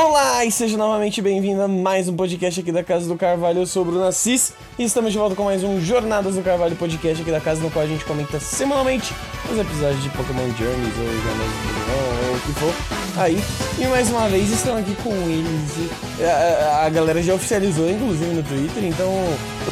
[0.00, 3.58] Olá e seja novamente bem-vindo a mais um podcast aqui da Casa do Carvalho.
[3.58, 6.76] Eu sou o Bruno Assis e estamos de volta com mais um Jornadas do Carvalho
[6.76, 9.12] podcast aqui da casa, no qual a gente comenta semanalmente
[9.50, 13.20] os episódios de Pokémon Journeys ou Jornadas do Pokémon ou o que for.
[13.20, 13.42] Aí,
[13.76, 15.90] e mais uma vez estão aqui com eles.
[16.22, 19.10] A, a, galera já oficializou, inclusive no Twitter, então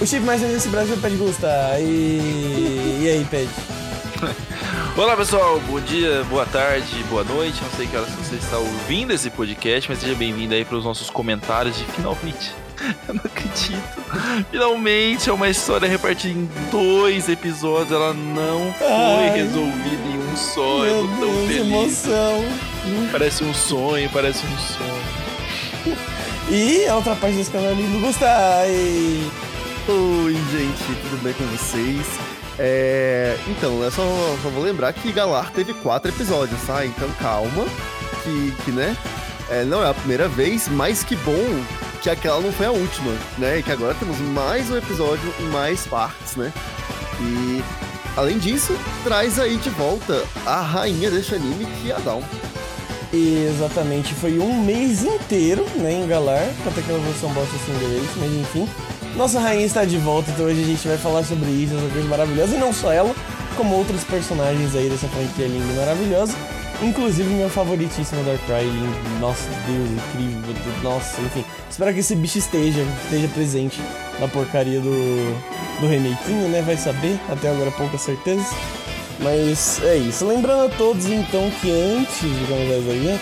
[0.00, 1.48] o chip mais desse Brasil é o Ped Gusta.
[1.78, 3.48] E, e aí, Ped?
[4.96, 7.60] Olá pessoal, bom dia, boa tarde, boa noite.
[7.62, 10.84] Não sei que horas você está ouvindo esse podcast, mas seja bem-vindo aí para os
[10.84, 12.54] nossos comentários de finalmente.
[13.06, 14.04] Eu não acredito.
[14.50, 17.92] Finalmente é uma história repartida em dois episódios.
[17.92, 20.78] Ela não foi Ai, resolvida em um só.
[20.78, 21.60] Meu Eu tô tão Deus, feliz.
[22.06, 22.44] emoção.
[23.12, 25.96] Parece um sonho, parece um sonho.
[26.48, 28.24] E a outra parte desse canal é lindo, Gusta.
[28.68, 29.28] E...
[29.88, 32.04] Oi, gente, tudo bem com vocês?
[32.58, 34.02] É, então, eu só,
[34.42, 36.84] só vou lembrar que Galar teve quatro episódios, tá?
[36.84, 37.64] Então calma,
[38.24, 38.96] que, que né?
[39.48, 41.64] é, não é a primeira vez, mas que bom
[42.02, 43.58] que aquela não foi a última, né?
[43.58, 46.52] E que agora temos mais um episódio em mais partes, né?
[47.20, 47.62] E
[48.16, 52.22] além disso, traz aí de volta a rainha deste anime, que é a Dawn.
[53.12, 58.10] Exatamente, foi um mês inteiro, né, em Galar, pra ter aquela versão bosta assim inglês,
[58.16, 58.68] mas enfim.
[59.16, 62.06] Nossa rainha está de volta, então hoje a gente vai falar sobre isso, essa coisa
[62.06, 63.14] maravilhosa, e não só ela,
[63.56, 66.34] como outros personagens aí dessa franquia linda e maravilhosa.
[66.82, 68.66] Inclusive meu favoritíssimo Darkrai,
[69.18, 71.42] nossa Deus, incrível, nossa, enfim.
[71.70, 73.80] Espero que esse bicho esteja, esteja presente
[74.20, 74.90] na porcaria do,
[75.80, 78.48] do remakinho, né, vai saber, até agora poucas certezas.
[79.20, 80.26] Mas é isso.
[80.26, 83.20] Lembrando a todos então que antes de começar isso aí,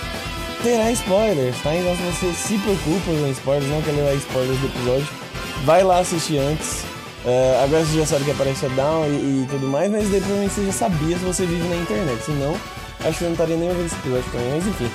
[0.60, 1.72] terá spoilers, tá?
[1.72, 5.23] Então se você se preocupa com spoilers, não quer levar spoilers do episódio,
[5.64, 6.84] vai lá assistir antes.
[7.26, 10.20] É, agora você já sabe que aparece a Down e, e tudo mais, mas daí
[10.20, 12.22] provavelmente você já sabia se você vive na internet.
[12.22, 12.54] Se não,
[13.00, 14.90] acho que você não estaria nem ouvindo esse episódio também, mas enfim.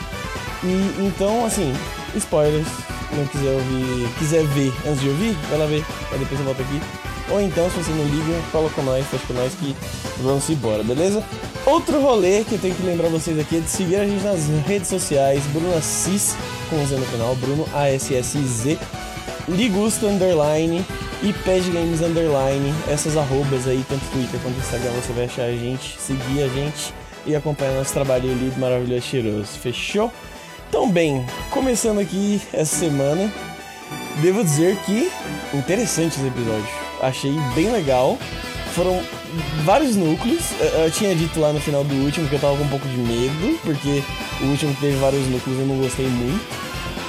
[0.63, 1.73] E então, assim,
[2.15, 2.67] spoilers.
[3.11, 6.61] Não quiser ouvir, quiser ver antes de ouvir, vai lá ver, aí depois você volta
[6.61, 6.79] aqui.
[7.31, 9.75] Ou então, se você não liga, fala com nós, fecha com nós que
[10.21, 11.23] vamos embora, beleza?
[11.65, 14.47] Outro rolê que eu tenho que lembrar vocês aqui é de seguir a gente nas
[14.67, 16.35] redes sociais, Bruno Assis,
[16.69, 18.77] com Z no final, Bruno A-S-S-I-Z,
[19.49, 20.85] Ligusto Underline
[21.21, 21.33] e
[21.71, 26.43] Games Underline, essas arrobas aí, tanto Twitter quanto Instagram, você vai achar a gente, seguir
[26.43, 26.93] a gente
[27.25, 30.11] e acompanhar nosso trabalho lindo, maravilhoso, cheiroso, fechou?
[30.69, 33.31] Então bem, começando aqui essa semana,
[34.21, 35.11] devo dizer que
[35.53, 36.69] interessante esse episódio.
[37.01, 38.17] Achei bem legal.
[38.75, 39.01] Foram
[39.63, 40.43] vários núcleos.
[40.83, 42.97] Eu, tinha dito lá no final do último que eu tava com um pouco de
[42.97, 44.03] medo, porque
[44.41, 46.45] o último teve vários núcleos eu não gostei muito.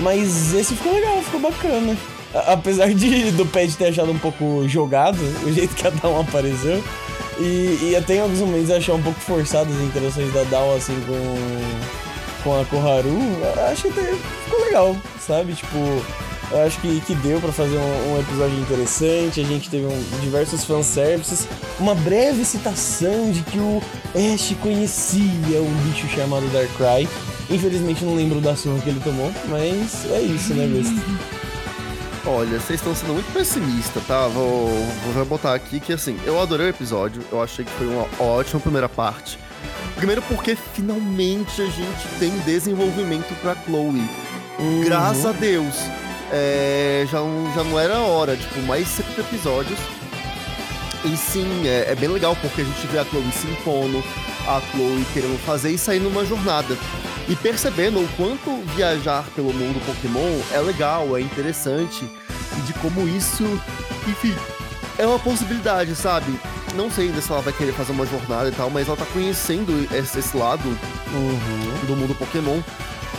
[0.00, 1.96] Mas esse ficou legal, ficou bacana.
[2.34, 6.82] Apesar de do Pet ter achado um pouco jogado, o jeito que a Dawn apareceu.
[7.38, 10.94] E, e até em alguns momentos achei um pouco forçado as interações da Dawn assim
[11.06, 13.19] com, com a Koharu.
[13.70, 14.14] Acho que até
[14.44, 14.96] ficou legal,
[15.26, 15.54] sabe?
[15.54, 15.78] Tipo,
[16.52, 19.40] eu acho que, que deu pra fazer um, um episódio interessante.
[19.40, 21.46] A gente teve um, diversos fanservices.
[21.78, 23.80] Uma breve citação de que o
[24.14, 27.08] Ash conhecia um bicho chamado Darkrai.
[27.48, 30.94] Infelizmente não lembro da surra que ele tomou, mas é isso, né, Gusto?
[32.26, 34.26] Olha, vocês estão sendo muito pessimistas, tá?
[34.28, 34.69] Vou,
[35.14, 38.60] vou botar aqui que, assim, eu adorei o episódio, eu achei que foi uma ótima
[38.60, 39.38] primeira parte.
[39.97, 44.06] Primeiro porque finalmente a gente tem desenvolvimento pra Chloe.
[44.58, 44.82] Uhum.
[44.84, 45.75] Graças a Deus.
[46.31, 49.78] É, já, não- já não era hora, tipo, mais 70 episódios.
[51.04, 54.04] E sim, é, é bem legal porque a gente vê a Chloe se impondo,
[54.47, 56.76] a Chloe querendo fazer e sair numa jornada.
[57.30, 62.04] E percebendo o quanto viajar pelo mundo Pokémon é legal, é interessante,
[62.58, 63.44] e de como isso,
[64.06, 64.34] enfim,
[64.98, 66.38] é uma possibilidade, sabe?
[66.74, 69.06] Não sei ainda se ela vai querer fazer uma jornada e tal, mas ela tá
[69.06, 70.69] conhecendo esse, esse lado
[71.12, 71.86] Uhum.
[71.86, 72.60] do mundo Pokémon.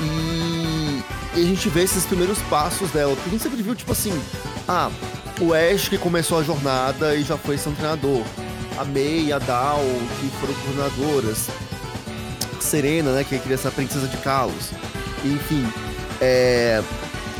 [0.01, 1.03] E,
[1.35, 3.13] e a gente vê esses primeiros passos dela.
[3.15, 4.13] Porque a gente sempre viu, tipo assim,
[4.67, 4.89] ah,
[5.39, 8.23] o Ash que começou a jornada e já foi seu treinador.
[8.77, 9.83] A May e a Dal,
[10.19, 11.49] que foram coordenadoras.
[12.63, 14.69] Serena, né, que queria ser a princesa de Kalos.
[15.23, 15.65] Enfim,
[16.19, 16.81] é,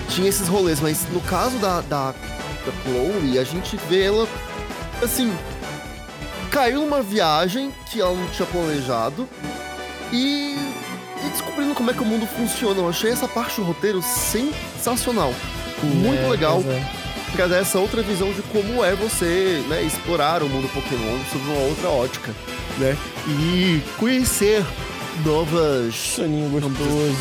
[0.09, 4.27] tinha esses rolês, mas no caso da, da, da Chloe, a gente vê ela,
[5.03, 5.33] assim,
[6.49, 9.27] caiu numa viagem que ela não tinha planejado
[10.11, 10.55] e,
[11.25, 12.79] e descobrindo como é que o mundo funciona.
[12.81, 15.33] Eu achei essa parte do roteiro sensacional.
[15.83, 16.85] Muito É, legal, é.
[17.25, 21.43] porque dá essa outra visão de como é você né, explorar o mundo Pokémon sob
[21.45, 22.31] uma outra ótica,
[22.77, 22.95] né?
[23.27, 24.63] E conhecer
[25.25, 27.15] novas Soninho gostoso.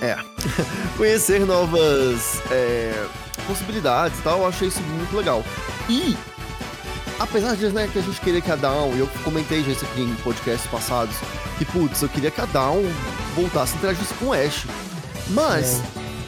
[0.00, 0.16] é.
[0.96, 3.06] Conhecer novas é,
[3.46, 5.44] possibilidades e tal, eu achei isso muito legal.
[5.88, 6.16] E,
[7.18, 9.84] apesar de né, que a gente queria que a Down, e eu comentei já isso
[9.84, 11.16] aqui em podcasts passados,
[11.58, 12.82] que putz, eu queria que a Down
[13.34, 14.66] voltasse a interagir com o Ash.
[15.28, 15.80] Mas,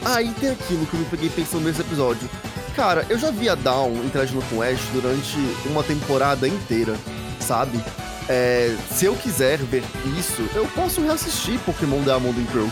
[0.04, 2.28] aí tem aquilo que eu me peguei pensando nesse episódio.
[2.74, 5.36] Cara, eu já vi a Dawn interagindo com o Ash durante
[5.66, 6.96] uma temporada inteira,
[7.38, 7.80] sabe?
[8.28, 9.82] É, se eu quiser ver
[10.18, 12.68] isso, eu posso reassistir Pokémon Diamond and Pearl.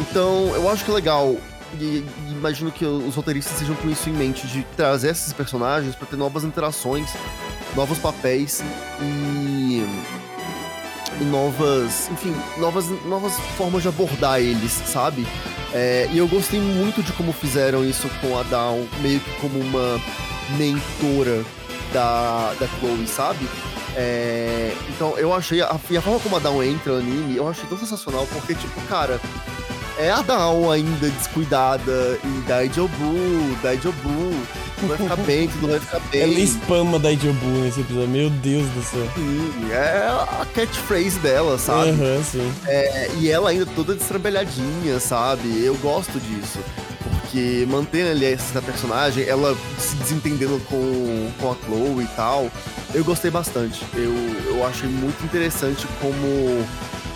[0.00, 1.36] Então, eu acho que é legal
[1.80, 5.94] e, e imagino que os roteiristas sejam com isso em mente, de trazer esses personagens
[5.94, 7.10] para ter novas interações,
[7.74, 8.62] novos papéis
[9.00, 9.84] e,
[11.20, 15.26] e, novas, enfim, novas, novas formas de abordar eles, sabe?
[15.72, 19.58] É, e eu gostei muito de como fizeram isso com a Dawn, meio que como
[19.58, 20.00] uma
[20.56, 21.44] mentora
[21.92, 23.46] da, da Chloe, sabe?
[23.98, 27.48] É, então eu achei, a, e a forma como a Dawn entra no anime, eu
[27.48, 29.18] achei tão sensacional, porque, tipo, cara,
[29.98, 34.34] é a Dawn ainda descuidada e Daijobu, Daijobu,
[34.78, 36.22] tudo vai ficar bem, tudo vai ficar bem.
[36.22, 39.08] Ela spama Daijobu nesse episódio, meu Deus do céu.
[39.14, 40.08] Sim, é
[40.42, 41.90] a catchphrase dela, sabe?
[41.90, 42.52] Aham, sim.
[42.66, 45.64] É, e ela ainda toda destrambelhadinha, sabe?
[45.64, 46.58] Eu gosto disso.
[47.36, 52.50] Porque mantendo ali essa personagem, ela se desentendendo com, com a Chloe e tal,
[52.94, 53.84] eu gostei bastante.
[53.92, 54.14] Eu,
[54.46, 56.64] eu achei muito interessante como,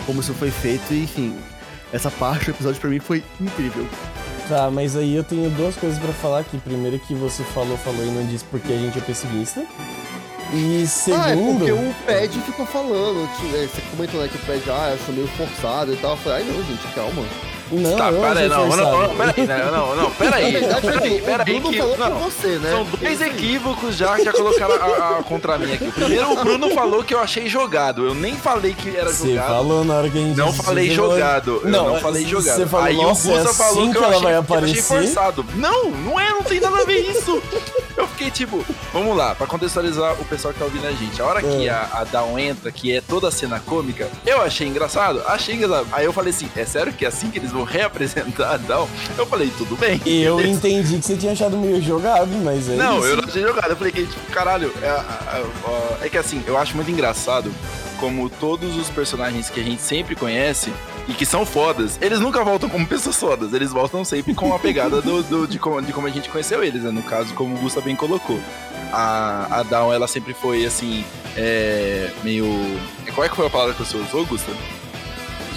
[0.05, 1.35] como isso foi feito e, enfim,
[1.91, 3.87] essa parte do episódio pra mim foi incrível.
[4.47, 6.59] Tá, mas aí eu tenho duas coisas pra falar aqui.
[6.59, 9.65] Primeiro que você falou, falou e não disse porque a gente é pessimista.
[10.53, 11.23] E segundo...
[11.23, 14.71] Ah, é porque o Pad ficou falando, tipo, é, você comentou né, que o Pad,
[14.71, 16.11] ah, achou meio forçado e tal.
[16.11, 17.25] Eu falei, ai não, gente, calma.
[17.71, 21.97] Não, Tá, pera não, não, não, pera aí, não, não, não, pera aí, que, falou
[21.99, 22.71] não, você, né?
[22.71, 25.91] São dois equívocos já que já colocaram a, a- contra mim aqui.
[25.93, 28.05] Primeiro, o Bruno falou que eu achei jogado.
[28.07, 29.47] Eu nem falei que era Você jogado.
[29.49, 31.61] falou na hora que a gente Não falei você falou- jogado.
[31.63, 32.69] Eu não, falei você jogado.
[32.69, 34.57] falou, Aí o Gusta é falou assim que que eu ela achei, vai que eu
[34.57, 34.83] achei aparecer.
[34.83, 35.47] forçado.
[35.55, 37.41] Não, não é, não tem nada a ver isso.
[37.97, 38.63] Eu fiquei tipo,
[38.93, 41.21] vamos lá, pra contextualizar o pessoal que tá ouvindo a gente.
[41.23, 41.71] A hora que É.
[41.71, 45.87] a, a Dawn entra, que é toda a cena cômica, eu achei engraçado, achei engraçado.
[45.93, 48.87] Aí eu falei assim, é sério que é assim que eles vão reapresentar a Dawn?
[49.17, 50.01] Eu falei, tudo bem.
[50.05, 53.07] Eu entendi que você tinha achado meio jogado, mas é Não, isso.
[53.07, 53.71] eu não achei jogado.
[53.71, 57.51] Eu falei que, tipo, caralho, é, a- a- é que assim, eu acho muito engraçado
[57.99, 60.73] como todos os personagens que a gente sempre conhece
[61.11, 64.59] e que são fodas, eles nunca voltam como pessoas fodas, eles voltam sempre com a
[64.59, 66.91] pegada do, do- de, como, de como a gente conheceu eles, né?
[66.91, 68.41] No caso, como o Gusta bem colocou.
[68.93, 71.05] A, a Dawn, ela sempre foi assim,
[71.37, 72.47] é, meio.
[73.15, 74.53] Qual é que foi a palavra que você usou, Gusta?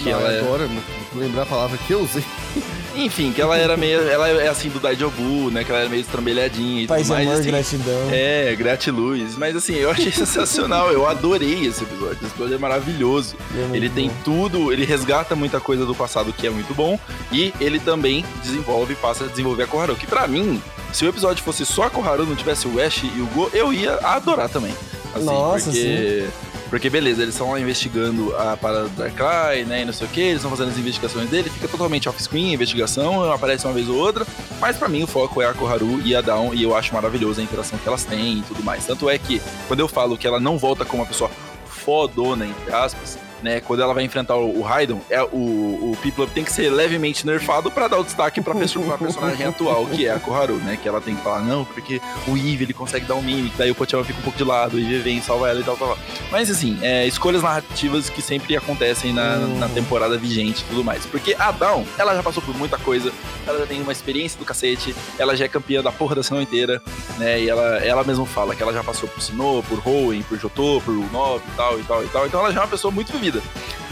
[0.02, 0.68] Que Não, ela é- agora,
[1.14, 2.24] lembrar a palavra que eu usei.
[2.96, 4.00] Enfim, que ela era meio.
[4.08, 5.64] Ela é assim do Daijobu, né?
[5.64, 7.28] Que ela era meio estrambelhadinha e Paz tudo mais.
[7.28, 8.08] amor, assim, gratidão.
[8.12, 9.36] É, gratiluz.
[9.36, 10.92] Mas assim, eu achei sensacional.
[10.92, 12.18] Eu adorei esse episódio.
[12.22, 13.36] Esse episódio é maravilhoso.
[13.72, 14.14] É Ele tem bom.
[14.24, 16.98] tudo, ele resgata muita coisa do passado que é muito bom.
[17.32, 19.96] E ele também desenvolve, passa a desenvolver a Koharu.
[19.96, 20.62] Que pra mim,
[20.92, 23.72] se o episódio fosse só a Koharu, não tivesse o Ash e o Go, eu
[23.72, 24.74] ia adorar também.
[25.14, 26.26] Assim, Nossa, porque...
[26.70, 30.10] Porque beleza, eles estão lá investigando a parada do Darkrai, né, e não sei o
[30.10, 33.96] que, eles estão fazendo as investigações dele, fica totalmente off-screen, investigação, aparece uma vez ou
[33.96, 34.26] outra,
[34.60, 37.40] mas pra mim o foco é a Koharu e a Dawn, e eu acho maravilhosa
[37.40, 38.84] a interação que elas têm e tudo mais.
[38.84, 41.30] Tanto é que, quando eu falo que ela não volta como uma pessoa
[41.66, 45.26] fodona, entre aspas, né, quando ela vai enfrentar o, o Raidon, é, o,
[45.92, 49.46] o Piplup tem que ser levemente nerfado pra dar o destaque pra, perso- pra personagem
[49.46, 52.64] atual, que é a Koharu, né, que ela tem que falar, não, porque o Eve,
[52.64, 54.98] ele consegue dar um mimic, daí o Pokémon fica um pouco de lado, o Eve
[54.98, 55.98] vem, salva ela e tal, tal, tal.
[56.32, 61.04] Mas assim, é, escolhas narrativas que sempre acontecem na, na temporada vigente e tudo mais.
[61.04, 63.12] Porque a Dawn, ela já passou por muita coisa,
[63.46, 66.40] ela já tem uma experiência do cacete, ela já é campeã da porra da Sinnoh
[66.40, 66.80] inteira,
[67.18, 67.40] né?
[67.42, 70.80] E ela, ela mesma fala que ela já passou por Sinnoh, por Hoenn, por Jotô,
[70.84, 72.26] por Unov e tal, e tal, e tal.
[72.26, 73.33] Então ela já é uma pessoa muito vivida.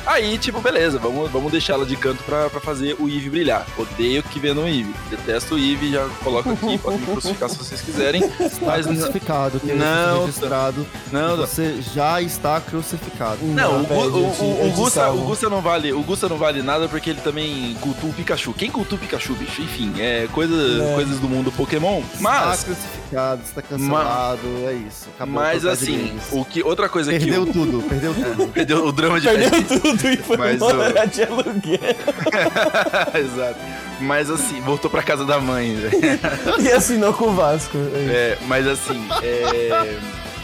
[0.04, 3.64] Aí, tipo, beleza, vamos, vamos deixar ela de canto pra, pra fazer o Eve brilhar.
[3.78, 4.92] Odeio que vendam o Eve.
[5.08, 8.20] Detesto o Eve, já coloco aqui, podem me crucificar se vocês quiserem.
[8.62, 10.84] Mas não- crucificado, que não, registrado.
[11.12, 11.46] Não, não.
[11.46, 13.38] Você já está crucificado.
[13.44, 16.36] Não, o, Gu- o, o, o te Gusta, o Gusta não vale, o Gusta não
[16.36, 18.52] vale nada porque ele também cultua o Pikachu.
[18.54, 19.62] Quem cultua o Pikachu, bicho?
[19.62, 20.94] Enfim, é coisa, É.
[20.94, 22.02] coisas do mundo Pokémon.
[22.18, 23.01] Mas, Está crucificado,
[23.44, 25.08] está cancelado, é isso.
[25.14, 28.42] Acabou mas o assim, o que outra coisa Perdeu que tudo, perdeu tudo.
[28.44, 29.50] o, perdeu o drama de Perdeu
[29.80, 31.78] tudo e foi Mas, morar de aluguel.
[33.14, 33.58] Exato.
[34.00, 36.00] Mas assim, voltou pra casa da mãe, velho.
[36.62, 37.76] E assinou com o Vasco.
[37.94, 39.68] É, mas assim, é,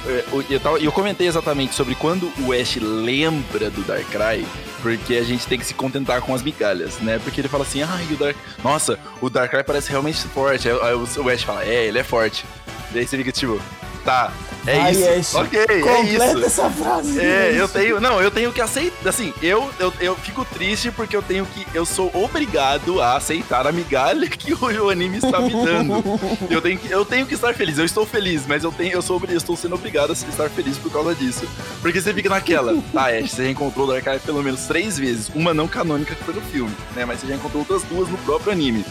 [0.07, 4.45] é, o- eu, tava- eu comentei exatamente sobre quando o Ash lembra do Darkrai,
[4.83, 7.19] porque a gente tem que se contentar com as migalhas, né?
[7.23, 8.37] Porque ele fala assim, ai, o Dark...
[8.63, 10.69] Nossa, o Darkrai parece realmente forte.
[10.69, 12.45] Aí, o Ash fala, é, ele é forte.
[12.91, 13.61] Daí você fica tipo,
[14.05, 14.33] tá,
[14.69, 15.09] É Vai, isso.
[15.09, 15.35] Ash.
[15.35, 16.45] Ok, é Completa isso.
[16.45, 17.21] essa frase.
[17.21, 17.57] É, Ash.
[17.57, 18.01] eu tenho.
[18.01, 19.09] Não, eu tenho que aceitar.
[19.09, 21.67] Assim, eu, eu, eu fico triste porque eu tenho que.
[21.73, 26.03] Eu sou obrigado a aceitar a migalha que o, o anime está me dando.
[26.51, 27.79] Eu tenho, que, eu tenho que estar feliz.
[27.79, 30.77] Eu estou feliz, mas eu, tenho, eu, sou, eu estou sendo obrigado a estar feliz
[30.79, 31.47] por causa disso.
[31.81, 32.77] Porque você fica naquela.
[32.93, 35.31] Tá, Ash, você já encontrou o Darkrai pelo menos três vezes.
[35.35, 37.05] Uma não canônica que foi no filme, né?
[37.05, 38.85] Mas você já encontrou outras duas no próprio anime.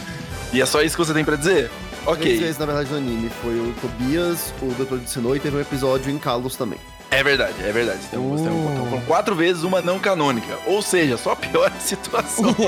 [0.52, 1.70] E é só isso que você tem pra dizer?
[2.16, 2.38] Três Ok.
[2.40, 3.30] vezes, na verdade, no anime.
[3.42, 6.78] Foi o Tobias, o Doutor de Sinnoh e teve um episódio em Kalos também.
[7.10, 8.00] É verdade, é verdade.
[8.14, 8.36] Um Uh.
[8.36, 8.86] botão.
[8.90, 10.58] Foram quatro vezes uma não canônica.
[10.66, 12.44] Ou seja, só piora a situação.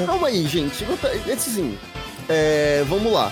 [0.00, 0.84] É calma aí, gente.
[1.26, 1.78] Esse assim,
[2.28, 3.30] é, vamos lá.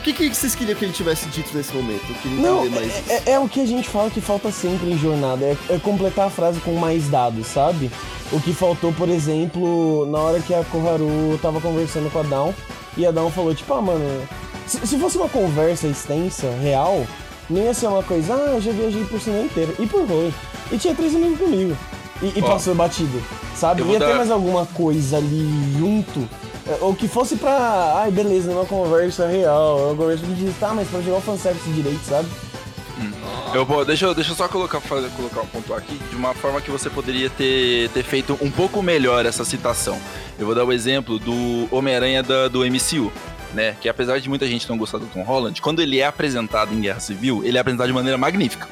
[0.00, 2.00] O que, que vocês queriam que ele tivesse dito nesse momento?
[2.08, 4.50] Eu queria Não, entender mais é, é- é o que a gente fala que falta
[4.50, 7.90] sempre em jornada, é, é completar a frase com mais dados, sabe?
[8.32, 12.54] O que faltou, por exemplo, na hora que a Koharu tava conversando com a Dawn,
[12.96, 14.26] e a Dawn falou, tipo, ah, mano,
[14.66, 17.06] se, se fosse uma conversa extensa, real,
[17.50, 20.32] não ia ser uma coisa, ah, eu já viajei por cima inteira, e por foi.
[20.72, 21.76] E tinha três amigos comigo.
[22.22, 23.22] E, e Ó, passou batido,
[23.54, 23.82] sabe?
[23.82, 25.46] Ia ter dar- mais alguma coisa ali
[25.78, 26.26] junto.
[26.70, 27.94] É, Ou que fosse pra.
[28.02, 29.88] Ai, beleza, uma conversa real.
[29.88, 32.28] Uma conversa de tá, mas pra jogar o fanservice direito, sabe?
[33.52, 36.32] Eu vou, deixa, eu- deixa eu só colocar, fazer, colocar um ponto aqui de uma
[36.34, 39.98] forma que você poderia ter, ter feito um pouco melhor essa citação.
[40.38, 43.10] Eu vou dar o exemplo do Homem-Aranha do MCU.
[43.52, 46.72] Né, que apesar de muita gente não gostar do Tom Holland, quando ele é apresentado
[46.72, 48.68] em Guerra Civil, ele é apresentado de maneira magnífica.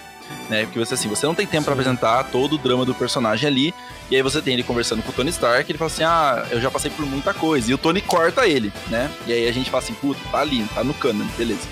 [0.48, 1.80] Né, porque você assim, você não tem tempo pra Sim.
[1.80, 3.74] apresentar todo o drama do personagem ali,
[4.10, 6.60] e aí você tem ele conversando com o Tony Stark, ele fala assim: "Ah, eu
[6.60, 7.70] já passei por muita coisa".
[7.70, 9.10] E o Tony corta ele, né?
[9.26, 11.68] E aí a gente fala assim: "Puta, tá ali, tá no canon, beleza".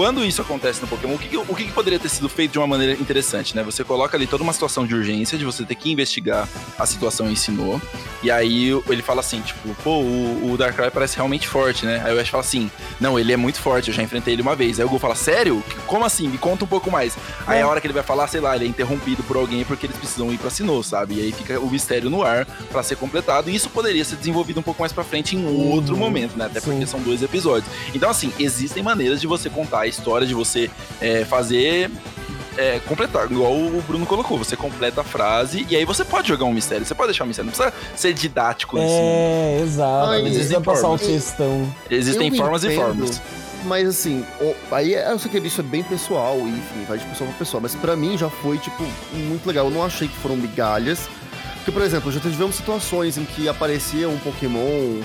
[0.00, 2.66] Quando isso acontece no Pokémon, o que, o que, poderia ter sido feito de uma
[2.66, 3.62] maneira interessante, né?
[3.62, 7.30] Você coloca ali toda uma situação de urgência, de você ter que investigar a situação
[7.30, 7.78] em Sinnoh,
[8.22, 12.00] e aí ele fala assim, tipo, pô, o, o Darkrai parece realmente forte, né?
[12.02, 14.56] Aí o Ash fala assim, não, ele é muito forte, eu já enfrentei ele uma
[14.56, 14.80] vez.
[14.80, 15.62] Aí o Gol fala, sério?
[15.86, 16.28] Como assim?
[16.28, 17.14] Me conta um pouco mais.
[17.46, 17.62] Aí É.
[17.62, 19.98] a hora que ele vai falar, sei lá, ele é interrompido por alguém porque eles
[19.98, 21.16] precisam ir pra Sinnoh, sabe?
[21.16, 24.60] E aí fica o mistério no ar pra ser completado, e isso poderia ser desenvolvido
[24.60, 26.00] um pouco mais pra frente em outro Uhum.
[26.00, 26.46] momento, né?
[26.46, 26.70] Até Sim.
[26.70, 27.70] porque são dois episódios.
[27.94, 30.70] Então, assim, existem maneiras de você contar história, de você
[31.00, 31.90] é, fazer.
[32.58, 36.44] é, completar, igual o Bruno colocou, você completa a frase e aí você pode jogar
[36.46, 38.92] um mistério, você pode deixar um mistério, não precisa ser didático nesse.
[38.92, 40.10] É, exato.
[40.10, 41.06] Ai, precisa existem passar um formas.
[41.06, 41.74] textão.
[41.90, 43.22] Existem Eu formas e entendo, formas.
[43.64, 47.04] Mas assim, o- aí eu sei que isso é bem pessoal, e, enfim, vai de
[47.04, 47.60] pessoa pra pessoa.
[47.60, 48.82] Mas pra mim já foi, tipo,
[49.12, 49.66] muito legal.
[49.66, 51.00] Eu não achei que foram migalhas.
[51.56, 55.02] Porque, por exemplo, já tivemos situações em que aparecia um Pokémon.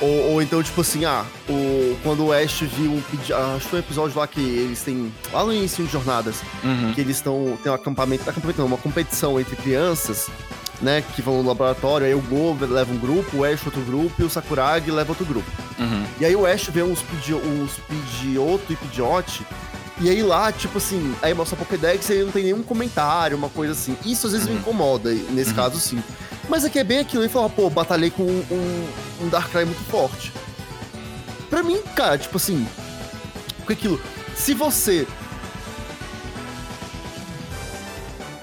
[0.00, 3.02] Ou, ou então, tipo assim, ah, o, quando o Ash viu um
[3.34, 5.12] ah, Acho que um episódio lá que eles têm.
[5.32, 6.92] Lá no início de jornadas, Uhum.
[6.94, 7.58] que eles estão.
[7.62, 8.28] Tem um acampamento.
[8.28, 10.28] Acampamento não, uma competição entre crianças,
[10.80, 11.02] né?
[11.16, 14.24] Que vão no laboratório, aí o Go leva um grupo, o Ash outro grupo e
[14.24, 15.50] o Sakuragi leva outro grupo.
[15.78, 16.04] Uhum.
[16.20, 17.72] E aí o Ash vê uns, pidi uns
[18.70, 19.44] e Pidgeot.
[20.00, 23.36] E aí lá, tipo assim, aí mostra a Pokédex e aí não tem nenhum comentário,
[23.36, 23.96] uma coisa assim.
[24.06, 24.60] Isso às vezes me Uhum.
[24.60, 25.56] incomoda, nesse Uhum.
[25.56, 26.00] caso sim.
[26.48, 28.88] Mas aqui é bem aquilo, ele fala, pô, batalhei com um,
[29.20, 30.32] um, Darkrai muito forte.
[31.50, 32.66] Pra mim, cara, tipo assim,
[33.66, 34.00] com aquilo,
[34.34, 35.06] se você...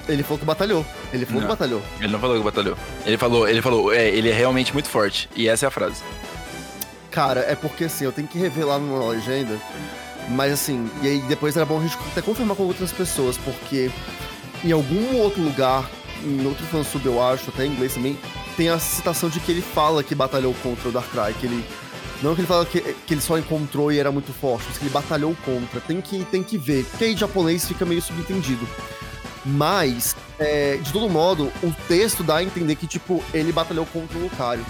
[0.07, 0.85] Ele falou que batalhou.
[1.11, 1.47] Ele falou Não.
[1.47, 1.81] que batalhou.
[1.99, 2.77] Ele não falou que batalhou.
[3.05, 5.27] Ele falou, ele falou, é, ele é realmente muito forte.
[5.35, 6.03] E essa é a frase.
[7.09, 9.57] Cara, é porque assim, eu tenho que revelar numa legenda.
[10.29, 13.89] Mas assim, e aí depois era bom a gente até confirmar com outras pessoas, porque
[14.63, 15.89] em algum outro lugar,
[16.23, 18.17] em outro fansub eu acho, até em inglês também,
[18.55, 21.65] tem a citação de que ele fala que batalhou contra o Darkrai, que ele.
[22.23, 24.85] Não que ele fala que, que ele só encontrou e era muito forte, mas que
[24.85, 25.81] ele batalhou contra.
[25.81, 28.65] Tem que, tem que ver, porque aí em japonês fica meio subentendido.
[29.45, 34.17] Mas, é, de todo modo, o texto dá a entender que, tipo, ele batalhou contra
[34.17, 34.65] o Lucario.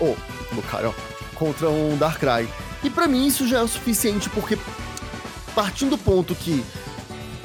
[0.00, 0.16] Ou,
[0.52, 2.48] Lucario, ó, contra um Darkrai.
[2.82, 4.58] E pra mim isso já é o suficiente, porque
[5.54, 6.64] partindo do ponto que,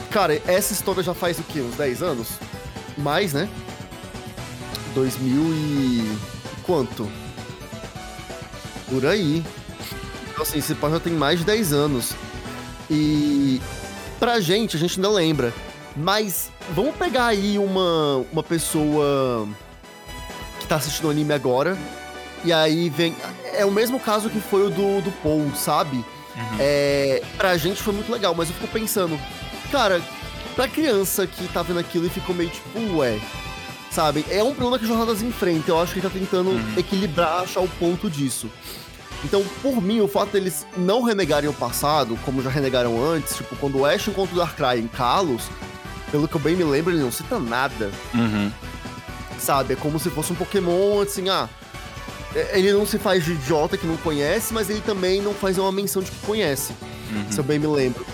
[0.10, 1.62] cara, essa história já faz o quê?
[1.62, 2.29] Uns 10 anos?
[2.98, 3.50] Mais, né?
[4.93, 6.17] 2000 e...
[6.63, 7.10] quanto?
[8.89, 9.43] Por aí.
[10.29, 12.13] Então, assim, esse pá já tem mais de 10 anos.
[12.89, 13.62] E
[14.19, 15.53] pra gente, a gente ainda lembra.
[15.95, 19.48] Mas vamos pegar aí uma, uma pessoa
[20.60, 21.77] que tá assistindo o anime agora.
[22.43, 23.15] E aí vem.
[23.53, 26.03] É o mesmo caso que foi o do, do Paul, sabe?
[26.60, 29.19] É, pra gente foi muito legal, mas eu fico pensando,
[29.71, 30.01] cara,
[30.55, 33.20] pra criança que tá vendo aquilo e ficou meio tipo, ué,
[33.91, 34.25] sabe?
[34.29, 35.72] É um problema que Jornadas enfrenta.
[35.72, 36.74] Eu acho que ele tá tentando Uhum.
[36.77, 38.50] equilibrar, achar o ponto disso.
[39.24, 43.55] Então, por mim, o fato deles não renegarem o passado, como já renegaram antes, tipo,
[43.58, 45.43] quando o Ash encontra o Darkrai em Kalos,
[46.10, 48.51] pelo que eu bem me lembro, ele não cita nada, Uhum.
[49.38, 49.74] sabe?
[49.74, 51.48] É como se fosse um Pokémon, assim, ah.
[52.36, 55.58] é- Ele não se faz de idiota que não conhece, mas ele também não faz
[55.58, 56.74] uma menção de que conhece,
[57.12, 57.25] Uhum.
[57.29, 58.05] se eu bem me lembro.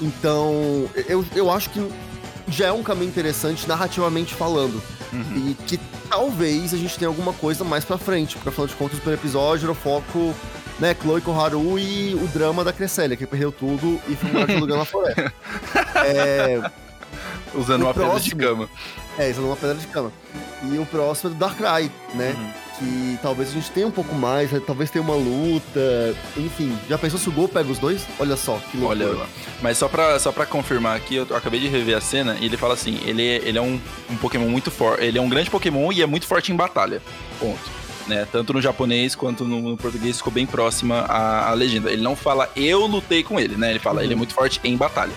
[0.00, 1.88] Então, eu, eu acho que
[2.48, 4.82] já é um caminho interessante narrativamente falando.
[5.12, 5.50] Uhum.
[5.50, 5.78] E que
[6.08, 9.20] talvez a gente tenha alguma coisa mais pra frente, porque afinal de contas, o primeiro
[9.20, 10.34] episódio era o foco,
[10.78, 14.56] né, Chloe Koharu e o drama da Cresselia, que perdeu tudo e foi morar de
[14.56, 15.32] lugar na floresta.
[16.02, 16.70] É,
[17.54, 18.68] Usando O uma pedra de próximo- cama.
[19.18, 20.12] é, usando uma pedra de cama.
[20.72, 22.34] E o próximo é do Darkrai, né?
[22.38, 22.50] Uhum.
[22.80, 24.60] Que talvez a gente tenha um pouco mais, né?
[24.66, 26.74] talvez tenha uma luta, enfim.
[26.88, 28.06] Já pensou se o Gol pega os dois?
[28.18, 29.06] Olha só, que loucura.
[29.06, 29.26] Olha lá.
[29.60, 32.56] Mas só pra, só pra confirmar aqui, eu acabei de rever a cena e ele
[32.56, 33.78] fala assim: ele, é- ele é um,
[34.10, 35.04] um Pokémon muito forte.
[35.04, 37.02] Ele é um grande Pokémon e é muito forte em batalha.
[37.38, 37.60] Ponto.
[38.06, 38.26] Né?
[38.32, 41.92] Tanto no japonês quanto no, no português ficou bem próxima a, a legenda.
[41.92, 43.70] Ele não fala eu lutei com ele, né?
[43.70, 45.12] Ele fala ele é muito forte em batalha.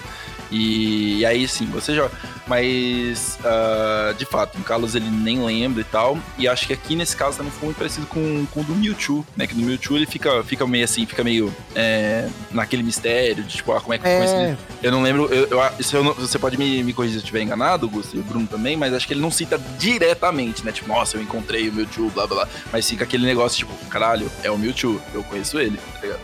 [0.54, 2.12] E, e aí sim, você joga.
[2.48, 6.18] Mas, ah, de fato, o Carlos ele nem lembra e tal.
[6.38, 9.26] E acho que aqui nesse caso também ficou muito parecido com, com o do Mewtwo,
[9.36, 9.48] né?
[9.48, 13.72] Que no Mewtwo ele fica, fica meio assim, fica meio é, naquele mistério de tipo,
[13.72, 15.60] ah, como é que foi É, eu não lembro, eu, eu-
[15.94, 18.46] eu não- você pode me, me corrigir se eu estiver enganado, Gusto, e o Bruno
[18.46, 20.72] também, mas acho que ele não cita diretamente, né?
[20.72, 22.48] Tipo, nossa, eu encontrei o Mewtwo, blá blá blá.
[22.72, 26.20] Mas fica aquele negócio, tipo, caralho, é o Mewtwo, eu conheço ele, tá ligado?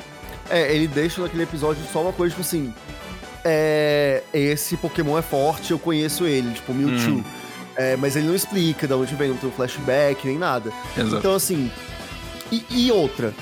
[0.52, 2.74] é, ele deixa naquele episódio só uma coisa, tipo assim.
[3.44, 7.18] É, esse Pokémon é forte, eu conheço ele, tipo, Mewtwo.
[7.18, 7.24] Hum.
[7.76, 10.72] É, mas ele não explica de onde vem, não tem um flashback, nem nada.
[10.98, 11.16] Exato.
[11.16, 11.72] Então, assim.
[12.52, 13.34] E, e outra.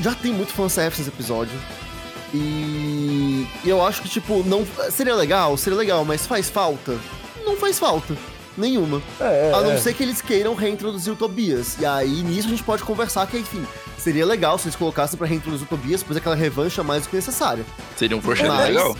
[0.00, 1.58] Já tem muito fanservice nesse episódio.
[2.34, 4.66] E, e eu acho que, tipo, não.
[4.90, 5.56] Seria legal?
[5.56, 6.98] Seria legal, mas faz falta?
[7.44, 8.14] Não faz falta.
[8.56, 9.00] Nenhuma.
[9.20, 9.78] É, A não é.
[9.78, 11.76] ser que eles queiram reintroduzir o Tobias.
[11.78, 13.64] E aí, nisso, a gente pode conversar que, enfim,
[13.96, 17.08] seria legal se eles colocassem pra reintroduzir o Tobias, pois aquela revanche é mais do
[17.10, 17.64] que necessária.
[17.96, 18.96] Seria um foreshadowing Mas- legal.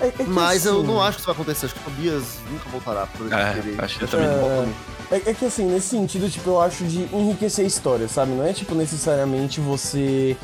[0.00, 1.66] É- é Mas eu assim- não acho que isso vai acontecer.
[1.66, 3.84] Acho que o Tobias nunca voltará pra É, querer.
[3.84, 4.48] acho que eu Acho também ele não.
[4.48, 4.92] volta, não.
[5.16, 8.32] É, é que assim, nesse sentido, tipo, eu acho de enriquecer a história, sabe?
[8.32, 10.36] Não é tipo necessariamente você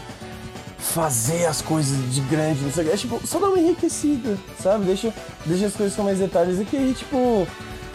[0.78, 2.92] fazer as coisas de grande, não sei o que.
[2.95, 4.85] É tipo, só dar uma enriquecida, sabe?
[4.85, 5.12] Deixa,
[5.45, 6.61] deixa as coisas com mais detalhes.
[6.61, 7.47] E que aí, tipo.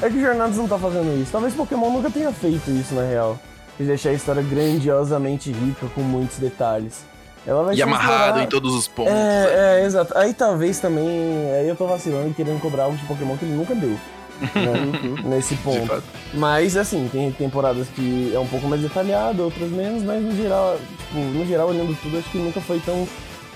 [0.05, 1.31] É que Jornadas não tá fazendo isso.
[1.31, 3.39] Talvez Pokémon nunca tenha feito isso, na real.
[3.79, 7.05] De deixar a história grandiosamente rica com muitos detalhes.
[7.45, 9.11] Ela vai E ser amarrado explorada- em todos os pontos.
[9.13, 9.45] né?
[9.49, 10.17] é, é, exato.
[10.17, 11.07] Aí talvez também.
[11.59, 13.89] Aí eu tô vacilando e querendo cobrar algo de Pokémon que ele nunca deu.
[13.89, 13.99] né?
[15.25, 16.03] Nesse de ponto.
[16.33, 20.77] Mas assim, tem temporadas que é um pouco mais detalhado, outras menos, mas no geral,
[20.99, 23.07] tipo, no geral, olhando tudo, acho que nunca foi tão.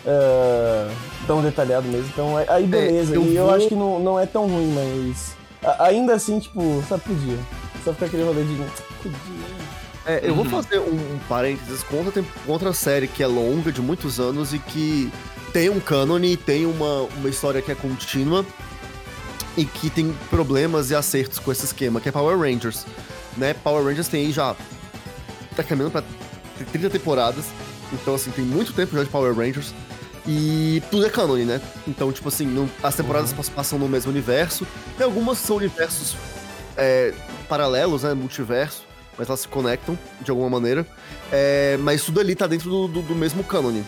[0.06, 0.88] eh,
[1.26, 2.08] tão detalhado mesmo.
[2.14, 3.14] Então aí- aí beleza.
[3.16, 5.36] eu e eu vou- acho que não, não é tão ruim, mas.
[5.80, 7.38] Ainda assim, tipo, só podia.
[7.84, 8.56] Só ficar aquele rolê de.
[9.02, 9.68] Podia.
[10.06, 10.50] É, eu vou Uhum.
[10.52, 14.54] fazer um, um parênteses contra, tem- contra a série que é longa, de muitos anos,
[14.54, 15.12] e que
[15.52, 18.46] tem um cânone, tem uma, uma história que é contínua,
[19.58, 22.86] e que tem problemas e acertos com esse esquema, que é Power Rangers.
[23.36, 23.54] Né?
[23.54, 24.56] Power Rangers tem aí já.
[25.56, 26.04] tá caminhando pra
[26.72, 27.46] 30 temporadas,
[27.92, 29.74] então assim, tem muito tempo já de Power Rangers.
[30.28, 31.62] E tudo é cânone, né?
[31.88, 33.38] Então, tipo assim, não- as temporadas Uhum.
[33.38, 34.68] pas- passam no mesmo universo.
[34.98, 36.16] Tem algumas são universos
[36.76, 37.14] é,
[37.50, 38.14] paralelos, né?
[38.14, 38.86] Multiverso
[39.18, 40.86] mas elas se conectam de alguma maneira.
[41.32, 43.84] É, mas tudo ali tá dentro do, do- do mesmo cânone.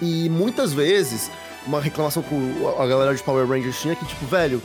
[0.00, 1.30] E muitas vezes,
[1.66, 4.62] uma reclamação que o- a galera de Power Rangers tinha é que, tipo, velho,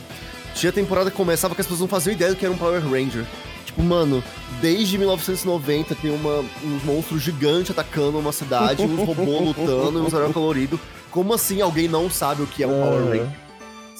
[0.54, 2.80] tinha temporada que começava que as pessoas não faziam ideia do que era um Power
[2.82, 3.26] Ranger.
[3.72, 4.22] Tipo, mano,
[4.60, 10.12] desde 1990 tem uma, uns monstros gigantes atacando uma cidade, uns robôs lutando e uns
[10.12, 10.78] heróis coloridos.
[11.10, 13.04] Como assim alguém não sabe o que é um Power.
[13.04, 13.42] Ranger?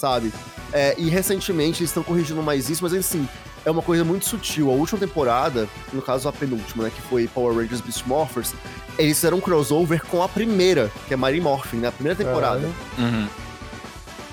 [0.03, 0.33] sabe?
[0.73, 3.29] É, e recentemente eles estão corrigindo mais isso, mas assim,
[3.65, 4.69] é uma coisa muito sutil.
[4.69, 8.53] A última temporada, no caso a penúltima, né, que foi Power Rangers Beast Morphers,
[8.99, 12.69] eles fizeram um crossover com a primeira, que é Mighty Morphin, né, a primeira temporada.
[12.99, 13.29] Uhum.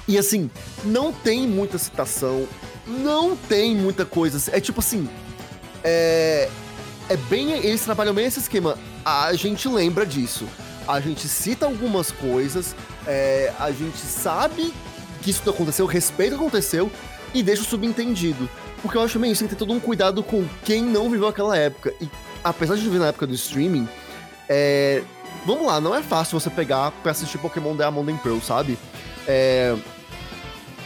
[0.08, 0.49] E assim,
[0.84, 2.47] não tem muita citação,
[2.88, 4.52] não tem muita coisa.
[4.52, 5.08] É tipo assim.
[5.83, 6.49] É.
[7.09, 7.51] É bem.
[7.51, 8.77] Eles trabalham bem esse esquema.
[9.03, 10.47] A gente lembra disso.
[10.87, 12.75] A gente cita algumas coisas.
[13.07, 14.73] é, a gente sabe
[15.21, 16.91] que isso aconteceu, respeita o que aconteceu
[17.33, 18.49] e deixa o subentendido.
[18.81, 21.27] Porque eu acho meio isso, tem que ter todo um cuidado com quem não viveu
[21.27, 21.93] aquela época.
[21.99, 22.09] E
[22.43, 23.87] apesar de viver na época do streaming,
[24.47, 25.03] é.
[25.45, 28.77] Vamos lá, não é fácil você pegar pra assistir Pokémon Diamond and Pearl, sabe?
[29.25, 29.75] É,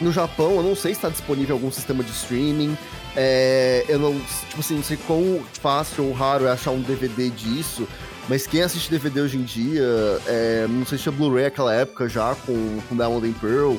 [0.01, 2.77] no Japão, eu não sei se está disponível algum sistema de streaming.
[3.15, 7.29] É, eu não, tipo assim, não sei quão fácil ou raro é achar um DVD
[7.29, 7.87] disso.
[8.27, 9.83] Mas quem assiste DVD hoje em dia,
[10.25, 13.75] é, não sei se tinha Blu-ray naquela época já com, com Diamond and Pearl.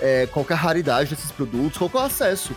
[0.00, 2.54] É, qualquer raridade desses produtos, qualquer acesso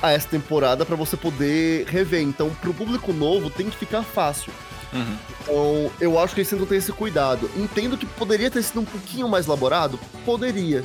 [0.00, 2.22] a essa temporada para você poder rever.
[2.22, 4.52] Então, pro público novo, tem que ficar fácil.
[4.92, 5.16] Uhum.
[5.42, 7.50] Então, eu acho que eles tentam ter esse cuidado.
[7.56, 9.98] Entendo que poderia ter sido um pouquinho mais elaborado?
[10.24, 10.84] Poderia.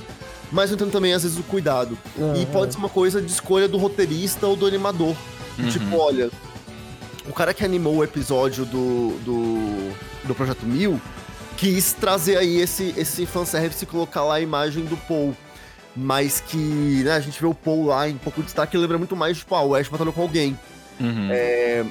[0.51, 1.97] Mas eu entendo também, às vezes, o cuidado.
[2.17, 2.45] E Aham.
[2.51, 5.15] pode ser uma coisa de escolha do roteirista ou do animador.
[5.57, 5.69] Uhum.
[5.69, 6.29] Tipo, olha,
[7.27, 9.93] o cara que animou o episódio do, do,
[10.25, 11.01] do Projeto Mil,
[11.57, 15.35] quis trazer aí esse, esse fanservice e colocar lá a imagem do Paul.
[15.95, 19.37] Mas que, né, a gente vê o Paul lá em pouco destaque, lembra muito mais,
[19.37, 20.57] tipo, ah, o Ash batalhou com alguém.
[20.99, 21.29] Uhum.
[21.31, 21.85] É...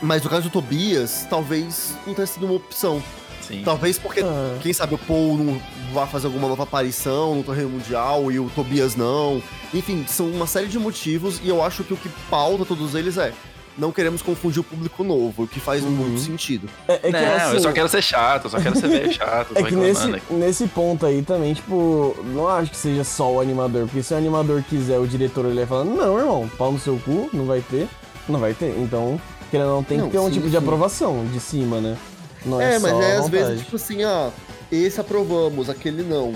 [0.00, 3.02] Mas no caso do Tobias, talvez não tenha sido uma opção.
[3.46, 3.62] Sim.
[3.64, 4.56] Talvez porque, Ah.
[4.62, 5.60] quem sabe, o Paul não
[5.92, 9.42] vai fazer alguma nova aparição no torneio mundial e o Tobias não.
[9.74, 13.18] Enfim, são uma série de motivos e eu acho que o que pauta todos eles
[13.18, 13.32] é
[13.76, 15.90] não queremos confundir o público novo, o que faz Uhum.
[15.90, 16.68] muito sentido.
[16.86, 19.10] É, é que não, assim, eu só quero ser chato, eu só quero ser velho
[19.14, 20.34] chato, É que nesse, aqui.
[20.34, 24.16] nesse ponto aí também, tipo, não acho que seja só o animador, porque se o
[24.18, 27.62] animador quiser, o diretor ele vai falar, não, irmão, pau no seu cu, não vai
[27.62, 27.88] ter,
[28.28, 28.74] não vai ter.
[28.78, 29.18] Então,
[29.50, 30.58] querendo ou não, tem Não, que ter um sim, tipo de sim.
[30.58, 31.96] aprovação de cima, né?
[32.44, 34.30] Não é, É, mas é às vezes tipo assim, ah,
[34.70, 36.34] esse aprovamos, aquele não.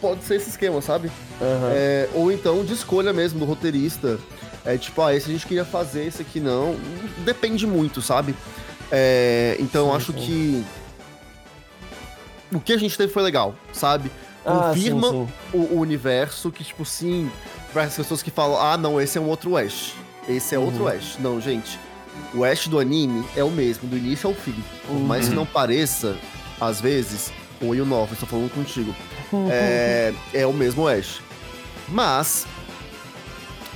[0.00, 1.10] Pode ser esse esquema, sabe?
[1.40, 1.70] Aham.
[1.72, 4.18] É, ou então de escolha mesmo do roteirista.
[4.64, 6.76] É tipo, ah, esse a gente queria fazer, esse aqui não.
[7.24, 8.34] Depende muito, sabe?
[8.90, 10.18] É, então Sim, acho sim.
[10.18, 10.64] que.
[12.54, 14.10] O que a gente teve foi legal, sabe?
[14.44, 15.28] Ah, sim, Confirma sim.
[15.52, 17.30] O, o universo que, tipo, sim,
[17.72, 19.94] para as pessoas que falam, ah, não, esse é um outro Ash.
[20.28, 20.88] Esse é outro Uhum.
[20.88, 21.16] Ash.
[21.18, 21.78] Não, gente.
[22.34, 24.54] O Ash do anime é o mesmo, do início ao fim.
[24.86, 25.36] Por mais que Uhum.
[25.36, 26.16] não pareça,
[26.60, 28.94] às vezes, oi o Nova, estou falando contigo
[29.50, 31.20] é, é o mesmo Ash.
[31.88, 32.46] Mas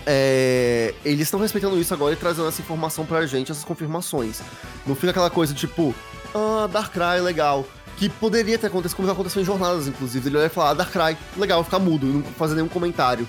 [0.07, 4.40] é, eles estão respeitando isso agora e trazendo essa informação pra gente, essas confirmações.
[4.87, 5.94] Não fica aquela coisa tipo,
[6.35, 7.66] ah, Darkrai, legal.
[7.98, 10.29] Que poderia ter acontecido, como já aconteceu em jornadas, inclusive.
[10.29, 13.27] Ele vai falar, ah, Darkrai, legal, ficar mudo e não fazer nenhum comentário.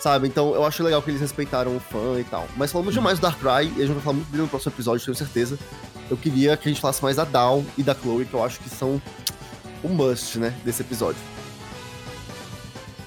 [0.00, 0.28] Sabe?
[0.28, 2.46] Então eu acho legal que eles respeitaram o fã e tal.
[2.56, 5.04] Mas falando demais do Darkrai, e a gente vai falar muito dele no próximo episódio,
[5.04, 5.58] tenho certeza.
[6.10, 8.60] Eu queria que a gente falasse mais da Down e da Chloe, que eu acho
[8.60, 9.00] que são
[9.82, 11.20] o must, né, desse episódio.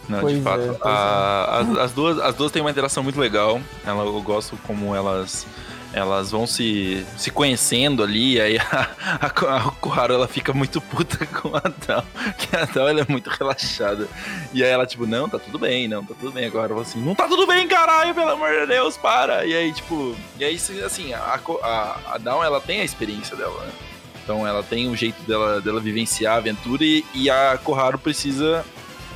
[0.10, 0.62] Não, Pois de fato.
[0.62, 3.62] é, a- as, as duas, as duas têm uma interação muito legal.
[3.86, 5.46] Ela, eu gosto como elas
[5.94, 8.40] elas vão se, se conhecendo ali.
[8.40, 12.06] Aí a, a, a ela fica muito puta com a Dal.
[12.38, 14.08] Que a Dal ela é muito relaxada.
[14.54, 16.46] E aí ela, tipo, não, tá tudo bem, não, tá tudo bem.
[16.46, 19.46] Agora falo assim, não tá tudo bem, caralho, pelo amor de Deus, para.
[19.46, 23.66] E aí, tipo, e aí, assim, a, a, a Down, ela tem a experiência dela,
[23.66, 23.72] né?
[24.24, 28.64] Então ela tem um jeito dela, dela vivenciar a aventura e, e a Koharu precisa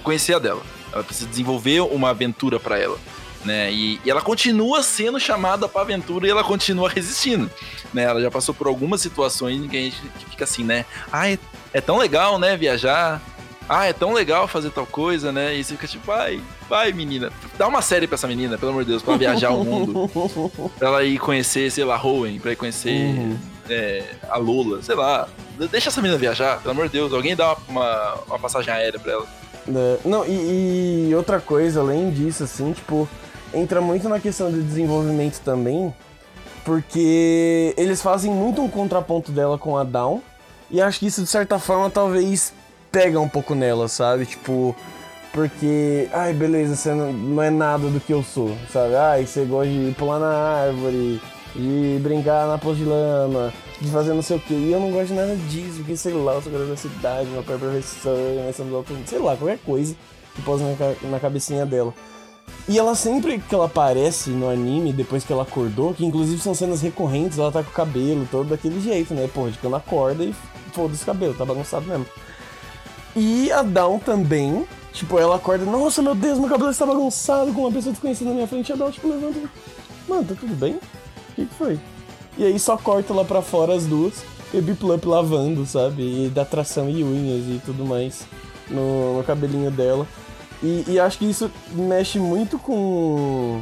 [0.04, 0.62] conhecer a dela.
[0.92, 2.98] Ela precisa desenvolver uma aventura pra ela.
[3.46, 3.72] Né?
[3.72, 7.50] E, e ela continua sendo chamada pra aventura e ela continua resistindo.
[7.94, 8.04] Né?
[8.04, 10.84] Ela já passou por algumas situações em que a gente fica assim, né?
[11.12, 11.38] Ah, é,
[11.72, 12.58] é tão legal, né?
[12.58, 13.22] Viajar.
[13.70, 15.56] Ah, é tão legal fazer tal coisa, né?
[15.56, 17.32] E você fica tipo, vai, vai, menina.
[17.58, 20.10] Dá uma série pra essa menina, pelo amor de Deus, pra viajar o mundo.
[20.78, 23.38] pra ela ir conhecer, sei lá, Hoenn, pra ir conhecer Uhum.
[23.70, 25.28] é, a Lula, sei lá.
[25.72, 27.12] Deixa essa menina viajar, pelo amor de Deus.
[27.14, 29.26] Alguém dá uma, uma, uma passagem aérea pra ela.
[29.68, 33.10] É, não, e, e outra coisa, além disso, assim, tipo,
[33.56, 35.94] entra muito na questão de desenvolvimento também,
[36.64, 40.22] porque eles fazem muito um contraponto dela com a Down,
[40.70, 42.54] e acho que isso, de certa forma, talvez
[42.92, 44.26] pega um pouco nela, sabe?
[44.26, 44.76] Tipo,
[45.32, 48.96] porque, ai, beleza, você não, é nada do que eu sou, sabe?
[48.96, 51.22] Ai, você gosta de pular na árvore,
[51.54, 54.54] de brincar na poça de lama, de fazer não sei o que.
[54.54, 57.30] E eu não gosto de nada disso, porque sei lá, eu sou garoto da cidade,
[57.30, 59.96] meu pai é professor, nós somos sei lá, qualquer coisa
[60.34, 61.94] que posa na, na cabecinha dela.
[62.68, 66.56] E ela sempre que ela aparece no anime, depois que ela acordou, que inclusive são
[66.56, 69.30] cenas recorrentes, ela tá com o cabelo todo daquele jeito, né?
[69.32, 70.34] Pô, de quando acorda e
[70.74, 72.06] foda-se o cabelo, tá bagunçado mesmo.
[73.16, 77.62] E a Dawn também, tipo, ela acorda, nossa, meu Deus, meu cabelo está bagunçado com
[77.62, 78.74] uma pessoa desconhecida na minha frente.
[78.74, 79.40] A Dawn, tipo, levanta
[80.08, 80.74] mano, tá tudo bem?
[80.74, 81.80] O que, que foi?
[82.38, 86.26] E aí só corta lá pra fora as duas, e Biplup lavando, sabe?
[86.26, 88.26] E dá tração e unhas e tudo mais
[88.70, 90.08] no, no cabelinho dela.
[90.64, 93.62] E, e acho que isso mexe muito com.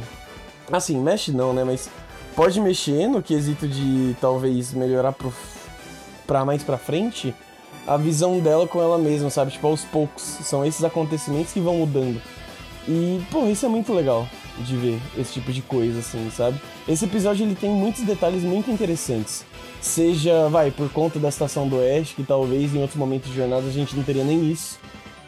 [0.72, 1.64] Assim, mexe não, né?
[1.64, 1.88] Mas
[2.34, 5.32] pode mexer no quesito de talvez melhorar pro,
[6.26, 7.34] pra mais pra frente
[7.86, 9.52] a visão dela com ela mesma, sabe?
[9.52, 10.22] Tipo, aos poucos.
[10.22, 12.20] São esses acontecimentos que vão mudando.
[12.88, 14.26] E, pô, isso é muito legal
[14.58, 16.60] de ver, esse tipo de coisa, assim, sabe?
[16.86, 19.44] Esse episódio ele tem muitos detalhes muito interessantes.
[19.80, 23.66] Seja, vai, por conta da estação do Oeste, que talvez em outros momentos de jornada
[23.66, 24.78] a gente não teria nem isso.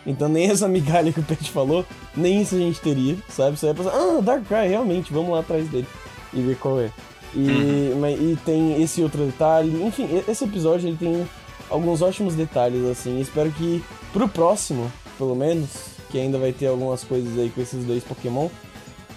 [0.07, 1.85] Então nem essa migalha que o Pet falou,
[2.17, 3.57] nem isso a gente teria, sabe?
[3.59, 5.87] Você vai pensar, ah, Darkrai, realmente, vamos lá atrás dele
[6.33, 6.91] e ver qual é.
[7.35, 11.27] E, mas- e tem esse outro detalhe, enfim, esse episódio ele tem
[11.69, 13.21] alguns ótimos detalhes, assim.
[13.21, 15.69] Espero que pro próximo, pelo menos,
[16.09, 18.49] que ainda vai ter algumas coisas aí com esses dois Pokémon,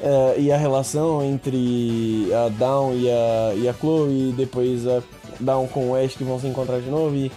[0.02, 5.04] é, e a relação entre a Dawn e a, e a Chloe, e depois a
[5.40, 7.32] Dawn com o Ash que vão se encontrar de novo, e,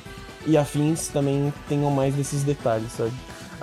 [0.47, 3.12] e afins também tenham mais desses detalhes, sabe?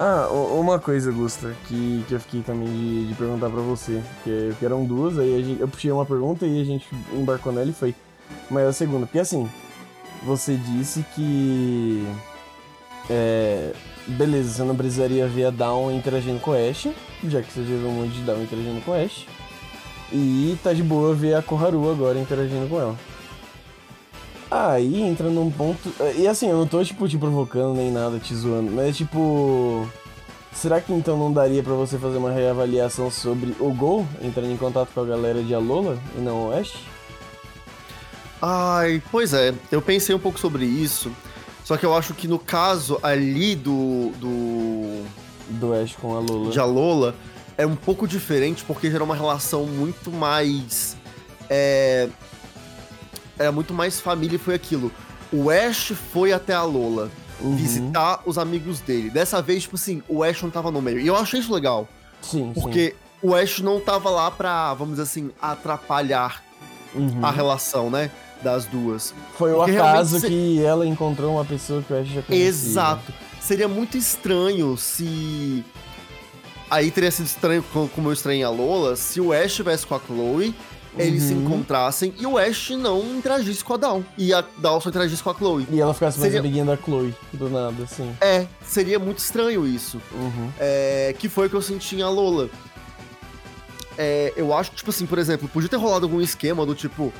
[0.01, 4.53] Ah, uma coisa, Gusta, que, que eu fiquei também de, de perguntar pra você, que,
[4.57, 7.73] que eram duas, aí gente- eu puxei uma pergunta e a gente embarcou nela e
[7.73, 7.93] foi.
[8.49, 9.49] Mas a segunda, porque assim,
[10.23, 12.07] você disse que
[13.09, 13.73] É,
[14.07, 16.87] beleza, você não precisaria ver a Dawn interagindo com o Ash,
[17.27, 19.25] já que você já viu um monte de Dawn interagindo com o Ash.
[20.13, 22.95] E tá de boa ver a Koharu agora interagindo com ela.
[24.51, 25.93] Aí entra num ponto.
[26.17, 29.87] E assim, eu não tô tipo te provocando nem nada, te zoando, mas tipo.
[30.51, 34.57] Será que então não daria pra você fazer uma reavaliação sobre o Gol entrando em
[34.57, 36.73] contato com a galera de Alola e não o Ash?
[38.41, 41.11] Ai, pois é, eu pensei um pouco sobre isso.
[41.63, 44.11] Só que eu acho que no caso ali do.
[44.17, 45.05] do.
[45.49, 46.51] Do Ash com a Lola.
[46.51, 47.15] de Alola
[47.57, 50.97] é um pouco diferente porque gera uma relação muito mais.
[51.49, 52.09] É.
[53.39, 54.91] Era muito mais família e foi aquilo.
[55.31, 57.09] O Ash foi até a Lola
[57.41, 57.55] Uhum.
[57.55, 59.09] visitar os amigos dele.
[59.09, 60.99] Dessa vez, tipo assim, o Ash não tava no meio.
[60.99, 61.87] E eu achei isso legal.
[62.21, 66.43] Sim, Porque o Ash não tava lá pra, vamos dizer assim, atrapalhar
[66.91, 66.99] sim.
[66.99, 67.25] Uhum.
[67.25, 68.11] a relação, né?
[68.43, 69.13] Das duas.
[69.37, 72.47] Foi o acaso realmente que ela encontrou uma pessoa que o Ash já conhecia.
[72.49, 73.13] Exato.
[73.39, 75.63] Seria muito estranho se.
[76.69, 79.95] Aí teria sido estranho, co- como eu estranhei a Lola, se o Ash estivesse com
[79.95, 80.53] a Chloe,
[80.97, 81.43] eles se Uhum.
[81.43, 84.01] encontrassem e o Ash não interagisse com a Dawn.
[84.17, 85.67] E a Dawn só interagisse com a Chloe.
[85.71, 88.11] E ela ficasse mais Seria- amiguinha da Chloe, do nada, assim.
[88.19, 90.01] É, seria muito estranho isso.
[90.11, 90.49] Uhum.
[90.59, 92.49] É, que foi o que eu senti em a Lola.
[93.97, 97.11] É, eu acho que, tipo assim, por exemplo, podia ter rolado algum esquema do tipo.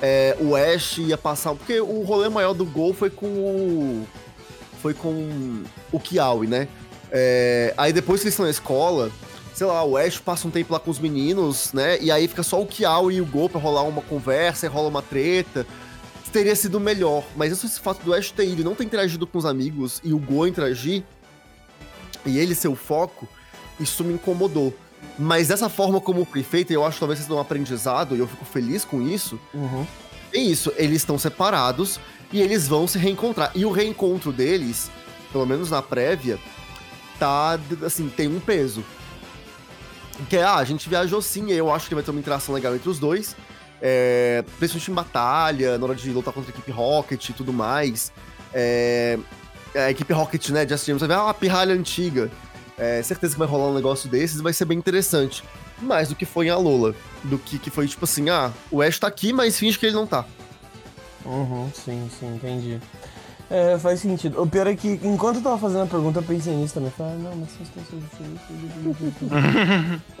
[0.00, 1.54] é, o Ash ia passar.
[1.56, 4.06] Porque o rolê maior do gol foi com o.
[4.80, 6.68] Foi com o Kiawe, né?
[7.10, 9.10] É, aí depois que eles estão na escola,
[9.58, 12.00] sei lá, o Ash passa um tempo lá com os meninos, né?
[12.00, 14.86] E aí fica só o Kiawe e o Gol pra rolar uma conversa e rola
[14.86, 15.66] uma treta.
[16.32, 17.24] Teria sido melhor.
[17.34, 20.00] Mas isso, esse fato do Ash ter ido e não ter interagido com os amigos
[20.04, 21.02] e o Gol interagir,
[22.24, 23.26] e ele ser o foco,
[23.80, 24.72] isso me incomodou.
[25.18, 28.28] Mas dessa forma como foi feita, eu acho que talvez seja um aprendizado, e eu
[28.28, 29.40] fico feliz com isso.
[29.52, 29.84] Uhum.
[30.32, 31.98] É isso, eles estão separados
[32.32, 33.50] e eles vão se reencontrar.
[33.56, 34.88] E o reencontro deles,
[35.32, 36.38] pelo menos na prévia,
[37.18, 38.84] tá, assim, tem um peso.
[40.28, 42.74] Que é, ah, a gente viajou sim, eu acho que vai ter uma interação legal
[42.74, 43.36] entre os dois.
[43.80, 48.12] É, principalmente em batalha, na hora de lutar contra a equipe Rocket e tudo mais.
[48.52, 49.18] É,
[49.74, 52.30] a equipe Rocket, né, Just James vai ver ah, uma pirralha antiga.
[52.76, 55.42] É, certeza que vai rolar um negócio desses vai ser bem interessante.
[55.80, 56.94] Mais do que foi em Alola.
[57.24, 59.94] Do que, que foi tipo assim, ah, o Ash tá aqui, mas finge que ele
[59.94, 60.24] não tá.
[61.24, 62.80] Uhum, sim, sim, entendi.
[63.50, 64.42] É, faz sentido.
[64.42, 66.90] O pior é que, enquanto eu tava fazendo a pergunta, eu pensei nisso também.
[66.90, 67.98] Falei, ah, não, mas vocês estão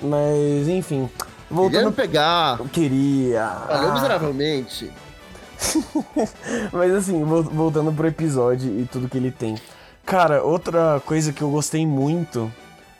[0.02, 1.08] Mas, enfim.
[1.08, 1.92] Queria Voltando.
[1.92, 2.58] pegar.
[2.58, 3.46] Eu queria.
[3.66, 4.90] Falhou miseravelmente.
[6.72, 9.56] Mas assim, vol- voltando pro episódio e tudo que ele tem.
[10.06, 12.50] Cara, outra coisa que eu gostei muito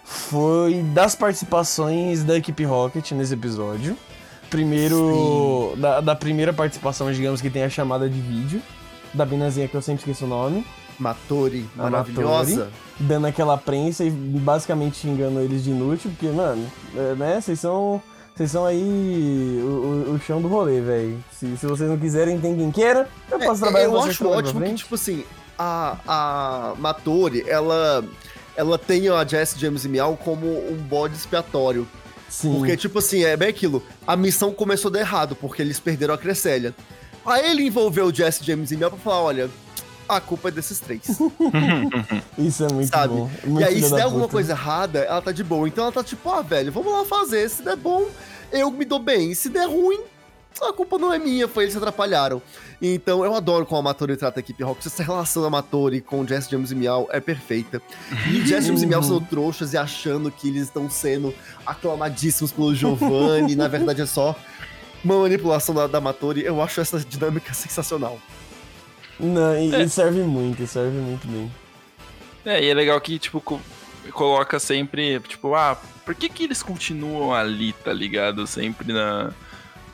[0.05, 3.97] foi das participações da equipe Rocket nesse episódio.
[4.51, 8.63] Primeiro, da, da primeira participação, digamos que tem a chamada de vídeo.
[9.15, 10.65] Da Binazinha que eu sempre esqueço o nome.
[10.99, 12.69] Matori, A maravilhosa.
[12.99, 16.67] Dando aquela prensa e basicamente xingando eles de inútil, porque, mano,
[16.97, 18.03] é, né, vocês são.
[18.35, 21.19] Vocês são aí o, o- o chão do rolê, velho.
[21.33, 24.11] Se, se vocês não quiserem, tem quem queira, eu posso trabalhar É, eu com vocês
[24.11, 25.25] acho pra ótimo que, tipo assim,
[25.59, 28.05] a, a Matori, ela,
[28.57, 31.87] ela tem a Jess James e Miau como um bode expiatório.
[32.29, 32.55] Sim.
[32.59, 33.83] Porque, tipo assim, é bem aquilo.
[34.07, 36.73] A missão começou de errado, porque eles perderam a Cresselia.
[37.29, 39.51] Aí ele envolveu o Jesse James e Miau pra falar, olha,
[40.09, 41.03] a culpa é desses três.
[42.39, 43.15] Isso é muito sabe?
[43.15, 43.31] bom.
[43.45, 44.33] e Muito aí, filho se der alguma puta.
[44.33, 45.69] coisa errada, ela tá de boa.
[45.69, 47.49] Então ela tá tipo, ah, velho, vamos lá fazer.
[47.51, 48.07] Se der bom,
[48.51, 49.35] eu me dou bem.
[49.35, 50.01] Se der ruim,
[50.63, 52.41] a culpa não é minha, foi eles que atrapalharam.
[52.81, 54.87] Então eu adoro como a Matori trata a equipe Rocket.
[54.87, 57.83] Essa relação da Matori com Jess James e Miau é perfeita.
[58.33, 61.35] E Jess James e Miau sendo trouxas e achando que eles estão sendo
[61.67, 63.55] aclamadíssimos pelo Giovanni.
[63.55, 64.35] na verdade é só
[65.05, 66.45] uma manipulação da, da Matori.
[66.45, 68.19] Eu acho essa dinâmica sensacional.
[69.19, 69.89] Não, e, É.
[69.89, 71.51] serve muito, serve muito bem.
[72.45, 73.61] É, e é legal que, tipo, co-
[74.13, 78.47] coloca sempre, tipo, ah, por que que eles continuam ali, tá ligado?
[78.47, 79.33] Sempre na.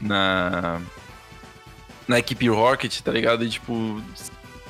[0.01, 0.81] Na.
[2.07, 3.45] Na equipe Rocket, tá ligado?
[3.45, 4.01] E tipo.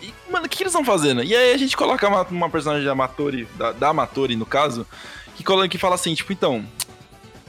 [0.01, 1.23] e, mano, o que, que eles estão fazendo?
[1.25, 4.87] E aí a gente coloca uma, uma personagem da Matori, da, da Matori, no caso,
[5.35, 6.65] que, coloca, que fala assim, tipo, então.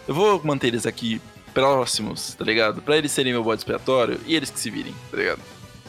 [0.07, 1.21] Eu vou manter eles aqui
[1.55, 2.81] próximos, tá ligado?
[2.81, 5.39] Pra eles serem meu bode expiatório e eles que se virem, tá ligado?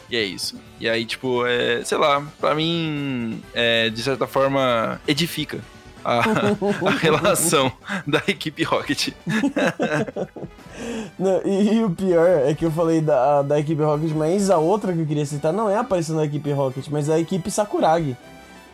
[0.08, 0.54] E é isso.
[0.80, 5.58] E aí, tipo, é, sei lá, pra mim, é, de certa forma, edifica
[6.04, 7.72] a, a relação
[8.06, 9.08] da equipe Rocket.
[11.18, 14.58] Não, e, e o pior é que eu falei da, da equipe Rocket, mas a
[14.58, 18.16] outra que eu queria citar não é aparecendo na equipe Rocket, mas a equipe Sakuragi.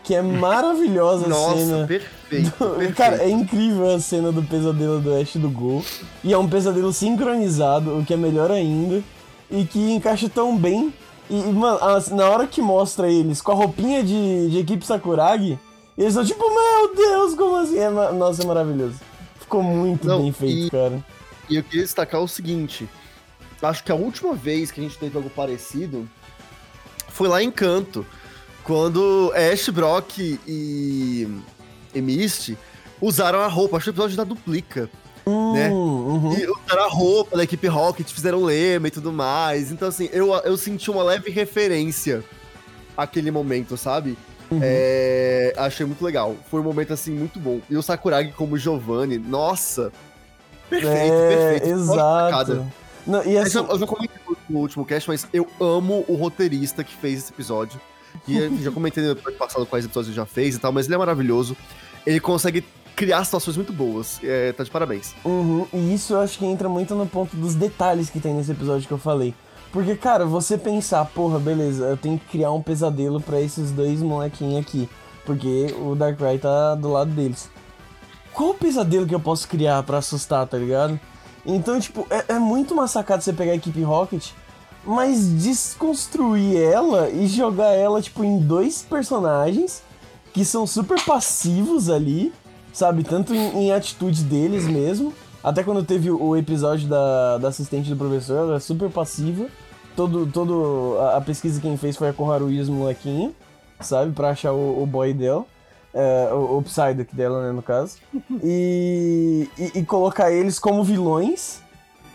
[0.05, 1.87] Que é maravilhosa a Nossa, cena.
[1.87, 2.95] perfeito, perfeito.
[2.95, 5.85] Cara, é incrível a cena do pesadelo do Ash do Gol.
[6.25, 9.03] E é um pesadelo sincronizado, o que é melhor ainda.
[9.51, 10.93] E que encaixa tão bem.
[11.31, 11.79] E, mano,
[12.13, 15.59] na hora que mostra eles com a roupinha de, de equipe Sakuragi,
[15.97, 17.79] eles são tipo, meu Deus, como assim?
[17.79, 18.97] É, nossa, é maravilhoso.
[19.39, 21.05] Ficou muito Não, bem feito, e, cara.
[21.49, 22.89] E eu queria destacar o seguinte:
[23.63, 26.09] acho que a última vez que a gente teve algo parecido
[27.09, 28.07] foi lá em Canto,
[28.65, 31.29] quando Ash, Brock e,
[31.95, 32.57] e Misty
[33.01, 33.77] usaram a roupa.
[33.77, 34.89] Acho que o episódio da duplica.
[35.27, 35.69] Hum, né?
[35.71, 36.35] Uhum.
[36.35, 39.71] E usaram a roupa da equipe Rocket, fizeram lema e tudo mais.
[39.71, 42.25] Então, assim, eu, eu senti uma leve referência
[42.97, 44.17] àquele momento, sabe?
[44.51, 44.61] Uhum.
[44.63, 46.37] É, achei muito legal.
[46.51, 47.61] Foi um momento, assim, muito bom.
[47.71, 49.93] E o Sakuragi como Giovanni, nossa!
[50.69, 51.69] Perfeito, é, perfeito.
[51.69, 52.67] Exato.
[53.07, 53.59] Não, e assim...
[53.59, 54.17] Eu já comentei
[54.49, 57.81] no último cast, mas eu amo o roteirista que fez esse episódio.
[58.29, 60.95] E já comentei no episódio passado quais episódios ele já fez e tal, mas ele
[60.95, 61.57] é maravilhoso.
[62.07, 64.21] Ele consegue criar situações muito boas.
[64.23, 65.15] É, tá de parabéns.
[65.25, 68.53] Uhum, e isso eu acho que entra muito no ponto dos detalhes que tem nesse
[68.53, 69.35] episódio que eu falei.
[69.73, 74.03] Porque, cara, você pensar, porra, beleza, eu tenho que criar um pesadelo para esses dois
[74.03, 74.89] molequinhos aqui.
[75.25, 77.49] Porque o Darkrai tá do lado deles.
[78.33, 80.99] Qual pesadelo que eu posso criar para assustar, tá ligado?
[81.45, 84.31] Então, tipo, é, é muito uma sacada você pegar a equipe Rocket,
[84.85, 89.83] mas desconstruir ela e jogar ela, tipo, em dois personagens
[90.33, 92.33] que são super passivos ali,
[92.73, 93.05] sabe?
[93.05, 95.13] Tanto em, em atitudes deles mesmo.
[95.43, 99.47] Até quando teve o episódio da, da assistente do professor, ela é super passiva.
[99.95, 103.33] Todo, todo a, a pesquisa quem fez foi a Koharu e os molequinhos,
[103.81, 104.13] sabe?
[104.13, 105.45] Pra achar o, o boy dela.
[105.95, 107.99] É, o, o Psyduck dela, né, no caso.
[108.43, 111.61] E, e, e, colocar eles como vilões,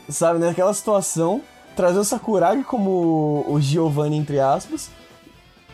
[0.09, 0.39] sabe?
[0.39, 1.41] Naquela situação.
[1.77, 4.89] Trazer o Sakuragi como o Giovanni, entre aspas.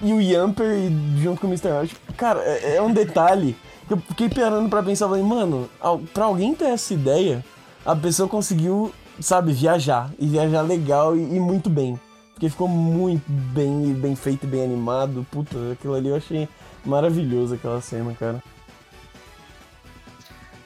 [0.02, 1.70] E o Yamper junto com o Mr.
[1.70, 1.92] Hart.
[2.18, 3.56] Cara, é, é um detalhe
[3.88, 5.08] que eu fiquei parando pra pensar.
[5.08, 5.70] Falei, mano,
[6.14, 7.44] pra alguém ter essa ideia,
[7.86, 10.12] a pessoa conseguiu, sabe, viajar.
[10.20, 11.98] E viajar legal e, e muito bem.
[12.34, 15.26] Porque ficou muito bem, bem feito e bem animado.
[15.32, 16.50] Puta, aquilo ali eu achei
[16.84, 18.44] maravilhoso aquela cena, cara.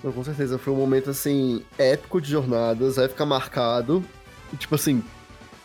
[0.02, 4.04] Com certeza, foi um momento, assim, épico de jornadas, vai ficar marcado,
[4.58, 5.04] tipo assim,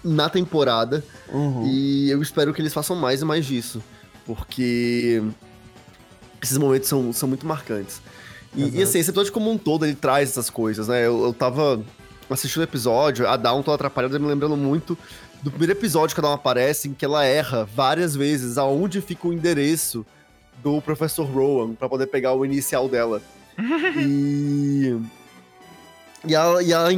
[0.04, 1.66] na temporada, uhum.
[1.66, 3.82] e eu espero que eles façam mais e mais disso,
[4.26, 5.22] porque
[6.42, 8.00] esses momentos são, são muito marcantes.
[8.54, 11.32] E, e, assim, esse episódio como um todo, ele traz essas coisas, né, eu, eu
[11.32, 11.82] tava
[12.28, 14.96] assistindo o episódio, a Dawn toda atrapalhada, me lembrando muito
[15.42, 19.26] do primeiro episódio que a Dawn aparece, em que ela erra várias vezes aonde fica
[19.26, 20.06] o endereço
[20.62, 23.20] do professor Rowan para poder pegar o inicial dela.
[23.98, 24.96] e.
[26.26, 26.88] E ela, e ela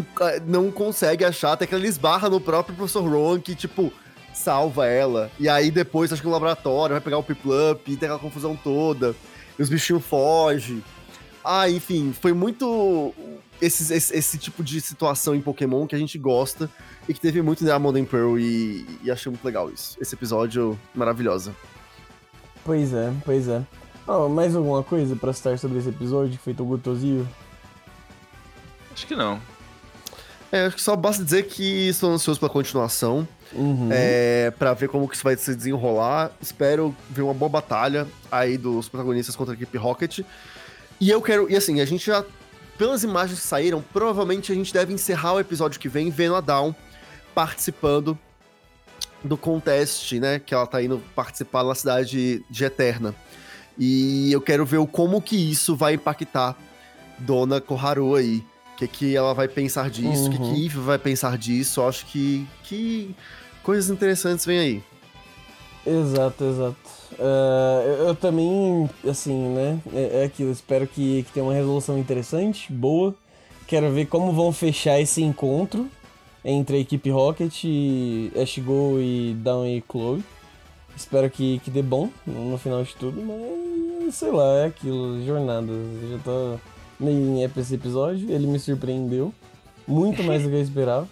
[0.47, 3.93] não consegue achar, até que ela esbarra no próprio professor Rowan, que, tipo,
[4.35, 5.31] salva ela.
[5.41, 8.55] E aí depois, acho que no laboratório, vai pegar o Piplup, e tem aquela confusão
[8.55, 9.15] toda.
[9.59, 10.83] E os bichinhos fogem.
[11.43, 13.15] Ah, enfim, foi muito
[13.61, 16.71] esse, esse, esse, tipo de situação em Pokémon que a gente gosta
[17.09, 19.97] e que teve muito Diamond and Pearl e, e achei muito legal isso.
[20.01, 21.55] Esse episódio maravilhoso.
[22.65, 23.63] Pois é, pois é.
[24.07, 27.29] Oh, mais alguma coisa pra citar sobre esse episódio feito gostosinho?
[28.95, 29.41] Acho que não.
[30.53, 33.27] É, acho que só basta dizer que estou ansioso pela continuação.
[33.53, 33.89] Uhum.
[33.91, 36.31] É, pra ver como que isso vai se desenrolar.
[36.41, 40.21] Espero ver uma boa batalha aí dos protagonistas contra a equipe Rocket.
[41.01, 41.51] E eu quero.
[41.51, 42.25] E assim, a gente já.
[42.79, 46.41] Pelas imagens que saíram, provavelmente a gente deve encerrar o episódio que vem vendo a
[46.41, 46.75] Down
[47.33, 48.19] participando
[49.23, 50.39] do contest, né?
[50.39, 53.15] Que ela tá indo participar na cidade de Eterna.
[53.79, 56.57] E eu quero ver como que isso vai impactar
[57.19, 58.45] Dona Koharu aí.
[58.75, 60.67] O que, que ela vai pensar disso, o que, que uhum.
[60.67, 61.81] Eve vai pensar disso.
[61.81, 63.15] Eu acho que, que
[63.63, 64.83] coisas interessantes vêm aí.
[65.87, 66.77] Exato, exato.
[67.13, 69.79] Uh, eu, eu, também, assim, né?
[69.93, 73.15] É, é aquilo, espero que, que tenha uma resolução interessante, boa.
[73.67, 75.89] Quero ver como vão fechar esse encontro
[76.45, 77.65] entre a equipe Rocket,
[78.41, 80.25] Ash Go e Down e Chloe.
[80.97, 85.71] Espero que, que dê bom no final de tudo, mas sei lá, é aquilo, jornada.
[85.71, 86.61] Eu já tô
[87.01, 89.33] em pra esse episódio, ele me surpreendeu.
[89.87, 91.09] Muito mais do que eu esperava.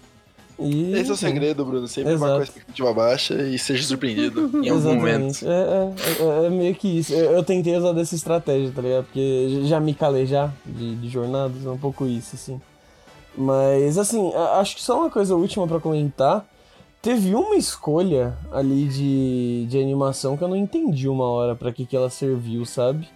[0.59, 1.88] E, Esse é o segredo, Bruno.
[1.88, 2.31] Sempre Exato.
[2.31, 5.45] vá com a expectativa baixa e seja surpreendido em algum momento.
[5.45, 7.12] É, é, é, é, meio que isso.
[7.12, 9.05] Eu, eu, tentei usar dessa estratégia, tá ligado?
[9.05, 12.61] Porque já me calei já de, de jornadas, é um pouco isso, assim.
[13.37, 16.46] Mas, assim, acho que só uma coisa última para comentar.
[17.00, 21.85] Teve uma escolha ali de, de animação que eu não entendi uma hora para que,
[21.85, 23.09] que ela serviu, sabe?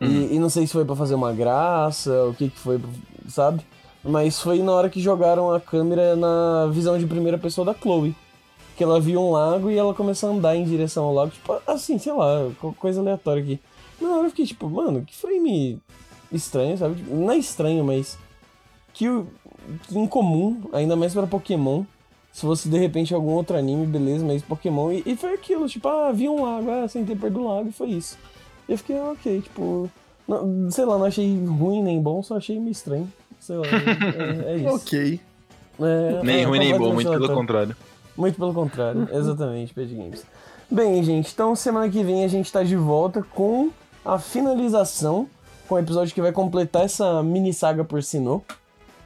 [0.00, 0.08] Uhum.
[0.08, 2.80] E, e, não sei se foi para fazer uma graça, o que que foi,
[3.28, 3.64] sabe?
[4.04, 8.14] Mas foi na hora que jogaram a câmera na visão de primeira pessoa da Chloe.
[8.76, 11.60] Que ela viu um lago e ela começou a andar em direção ao lago, tipo,
[11.66, 13.60] assim, sei lá, coisa aleatória aqui.
[14.00, 15.80] Na hora eu fiquei tipo, mano, que frame
[16.30, 17.02] estranho, sabe?
[17.08, 18.18] Não é estranho, mas
[18.92, 19.06] que,
[19.88, 21.84] que incomum, ainda mais para Pokémon,
[22.32, 24.92] Se fosse de repente algum outro anime, beleza, mas Pokémon.
[24.92, 27.72] E, e foi aquilo, tipo, ah, vi um lago, ah, sentei perto do lago e
[27.72, 28.18] foi isso.
[28.68, 29.90] E eu fiquei, ok, tipo.
[30.26, 33.10] Não, sei lá, não achei ruim nem bom, só achei meio estranho.
[33.38, 34.74] Sei lá, é, é isso.
[34.74, 35.20] Ok.
[35.78, 37.76] É, Nem é, ruim nem bom, muito pelo contrário.
[38.16, 40.24] Muito pelo contrário, exatamente, Pad Games.
[40.70, 43.70] Bem, gente, então semana que vem a gente tá de volta com
[44.04, 45.28] a finalização,
[45.68, 48.42] com o episódio que vai completar essa mini saga por Sinnoh.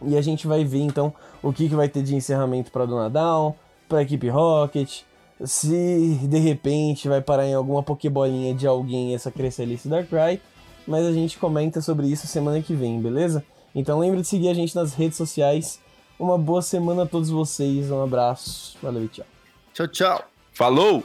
[0.03, 3.11] E a gente vai ver então o que, que vai ter de encerramento pra Dona
[3.11, 3.55] Down,
[3.89, 5.03] pra equipe Rocket,
[5.45, 10.41] se de repente vai parar em alguma pokebolinha de alguém essa Crescelice Darkrai.
[10.87, 13.45] Mas a gente comenta sobre isso semana que vem, beleza?
[13.75, 15.81] Então lembre de seguir a gente nas redes sociais.
[16.19, 19.27] Uma boa semana a todos vocês, um abraço, valeu e tchau.
[19.73, 20.25] Tchau, tchau.
[20.53, 21.05] Falou!